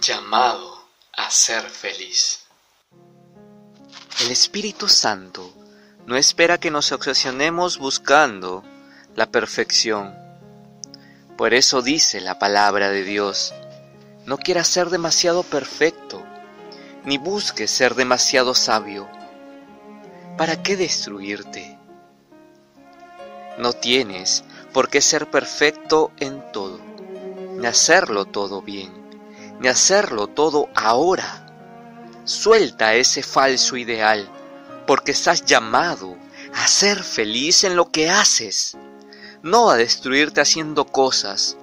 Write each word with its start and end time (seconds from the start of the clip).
llamado 0.00 0.84
a 1.12 1.30
ser 1.30 1.62
feliz. 1.62 2.46
El 4.20 4.30
Espíritu 4.30 4.88
Santo 4.88 5.54
no 6.06 6.16
espera 6.16 6.58
que 6.58 6.70
nos 6.70 6.92
obsesionemos 6.92 7.78
buscando 7.78 8.62
la 9.14 9.26
perfección. 9.26 10.14
Por 11.36 11.54
eso 11.54 11.82
dice 11.82 12.20
la 12.20 12.38
palabra 12.38 12.90
de 12.90 13.04
Dios, 13.04 13.54
no 14.26 14.38
quieras 14.38 14.68
ser 14.68 14.90
demasiado 14.90 15.42
perfecto, 15.42 16.22
ni 17.04 17.18
busques 17.18 17.70
ser 17.70 17.94
demasiado 17.94 18.54
sabio. 18.54 19.08
¿Para 20.36 20.62
qué 20.62 20.76
destruirte? 20.76 21.78
No 23.58 23.72
tienes 23.72 24.44
por 24.72 24.90
qué 24.90 25.00
ser 25.00 25.30
perfecto 25.30 26.12
en 26.18 26.52
todo, 26.52 26.80
ni 27.58 27.66
hacerlo 27.66 28.26
todo 28.26 28.60
bien 28.60 28.95
ni 29.60 29.68
hacerlo 29.68 30.26
todo 30.26 30.68
ahora. 30.74 31.46
Suelta 32.24 32.94
ese 32.94 33.22
falso 33.22 33.76
ideal, 33.76 34.28
porque 34.86 35.12
estás 35.12 35.44
llamado 35.44 36.16
a 36.54 36.66
ser 36.66 37.02
feliz 37.02 37.64
en 37.64 37.76
lo 37.76 37.90
que 37.90 38.10
haces, 38.10 38.76
no 39.42 39.70
a 39.70 39.76
destruirte 39.76 40.40
haciendo 40.40 40.86
cosas. 40.86 41.56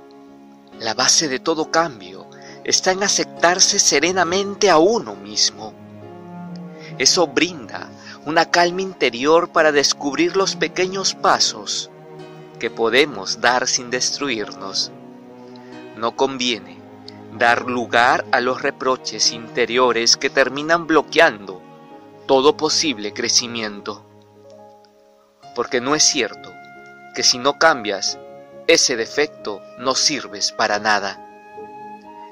La 0.79 0.93
base 0.93 1.27
de 1.27 1.39
todo 1.39 1.69
cambio 1.69 2.27
está 2.63 2.91
en 2.91 3.03
aceptarse 3.03 3.79
serenamente 3.79 4.69
a 4.69 4.77
uno 4.77 5.15
mismo. 5.15 5.73
Eso 6.97 7.27
brinda 7.27 7.89
una 8.25 8.49
calma 8.49 8.81
interior 8.81 9.49
para 9.49 9.71
descubrir 9.71 10.37
los 10.37 10.55
pequeños 10.55 11.13
pasos 11.13 11.89
que 12.59 12.69
podemos 12.69 13.41
dar 13.41 13.67
sin 13.67 13.89
destruirnos. 13.89 14.91
No 15.97 16.15
conviene 16.15 16.82
dar 17.37 17.65
lugar 17.65 18.25
a 18.31 18.39
los 18.39 18.61
reproches 18.61 19.31
interiores 19.31 20.17
que 20.17 20.29
terminan 20.29 20.87
bloqueando 20.87 21.61
todo 22.25 22.55
posible 22.55 23.13
crecimiento. 23.13 24.05
Porque 25.55 25.81
no 25.81 25.95
es 25.95 26.03
cierto 26.03 26.51
que 27.15 27.23
si 27.23 27.37
no 27.37 27.59
cambias, 27.59 28.17
ese 28.67 28.95
defecto 28.95 29.61
no 29.77 29.95
sirves 29.95 30.51
para 30.51 30.79
nada. 30.79 31.19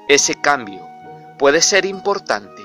Ese 0.08 0.34
cambio 0.34 0.88
puede 1.38 1.60
ser 1.60 1.84
importante, 1.84 2.62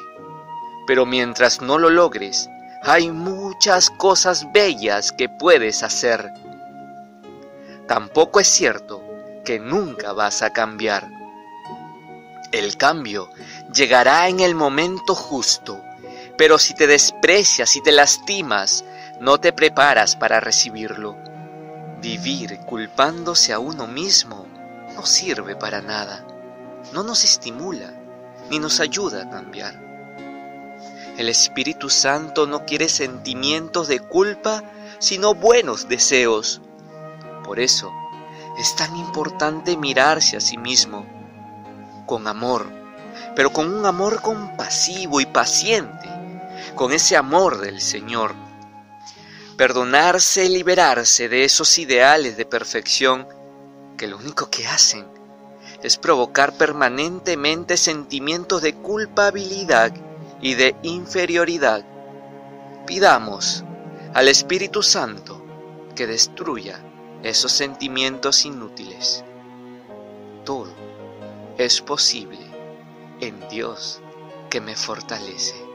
pero 0.86 1.06
mientras 1.06 1.62
no 1.62 1.78
lo 1.78 1.90
logres, 1.90 2.50
hay 2.84 3.12
muchas 3.12 3.90
cosas 3.90 4.52
bellas 4.52 5.12
que 5.12 5.30
puedes 5.30 5.84
hacer. 5.84 6.32
Tampoco 7.88 8.40
es 8.40 8.48
cierto 8.48 9.04
que 9.44 9.60
nunca 9.60 10.14
vas 10.14 10.42
a 10.42 10.52
cambiar 10.52 11.17
el 12.52 12.78
cambio 12.78 13.30
llegará 13.74 14.28
en 14.28 14.40
el 14.40 14.56
momento 14.56 15.16
justo, 15.16 15.82
pero 16.38 16.58
si 16.58 16.74
te 16.74 16.88
desprecias 16.88 17.76
y 17.76 17.82
te 17.82 17.92
lastimas, 17.92 18.86
no 19.20 19.40
te 19.40 19.52
preparas 19.52 20.16
para 20.16 20.40
recibirlo. 20.40 21.18
Vivir 22.02 22.60
culpándose 22.60 23.54
a 23.54 23.60
uno 23.60 23.88
mismo 23.88 24.46
no 24.96 25.06
sirve 25.06 25.56
para 25.56 25.82
nada, 25.82 26.26
no 26.94 27.04
nos 27.04 27.24
estimula 27.24 27.94
ni 28.50 28.60
nos 28.60 28.80
ayuda 28.80 29.24
a 29.24 29.30
cambiar. 29.30 29.88
El 31.18 31.30
Espíritu 31.30 31.90
Santo 31.90 32.46
no 32.46 32.66
quiere 32.66 32.88
sentimientos 32.88 33.88
de 33.88 34.00
culpa, 34.00 34.64
sino 35.00 35.34
buenos 35.34 35.90
deseos. 35.90 36.62
Por 37.44 37.60
eso 37.60 37.92
es 38.60 38.76
tan 38.76 38.96
importante 38.96 39.76
mirarse 39.76 40.38
a 40.38 40.42
sí 40.42 40.58
mismo 40.58 41.17
con 42.08 42.26
amor, 42.28 42.66
pero 43.36 43.54
con 43.54 43.72
un 43.72 43.86
amor 43.86 44.24
compasivo 44.24 45.22
y 45.22 45.28
paciente, 45.28 46.10
con 46.74 46.92
ese 46.92 47.16
amor 47.16 47.60
del 47.60 47.80
Señor. 47.80 48.34
Perdonarse 49.58 50.46
y 50.46 50.50
liberarse 50.50 51.30
de 51.30 51.44
esos 51.44 51.78
ideales 51.78 52.38
de 52.38 52.46
perfección 52.46 53.28
que 53.96 54.08
lo 54.08 54.18
único 54.18 54.50
que 54.50 54.68
hacen 54.68 55.06
es 55.84 55.98
provocar 55.98 56.54
permanentemente 56.54 57.78
sentimientos 57.78 58.62
de 58.62 58.74
culpabilidad 58.74 59.94
y 60.42 60.56
de 60.56 60.76
inferioridad. 60.84 61.86
Pidamos 62.86 63.64
al 64.14 64.28
Espíritu 64.28 64.82
Santo 64.82 65.44
que 65.96 66.08
destruya 66.08 66.80
esos 67.24 67.52
sentimientos 67.52 68.46
inútiles. 68.46 69.24
Todo 70.46 70.87
es 71.58 71.82
posible 71.82 72.40
en 73.20 73.48
Dios 73.50 74.00
que 74.50 74.62
me 74.62 74.76
fortalece. 74.76 75.67